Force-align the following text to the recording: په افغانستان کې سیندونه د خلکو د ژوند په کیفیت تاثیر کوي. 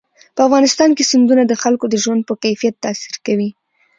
په 0.35 0.41
افغانستان 0.47 0.89
کې 0.97 1.09
سیندونه 1.11 1.43
د 1.47 1.53
خلکو 1.63 1.85
د 1.89 1.95
ژوند 2.03 2.21
په 2.25 2.33
کیفیت 2.43 2.75
تاثیر 2.85 3.15
کوي. 3.25 3.49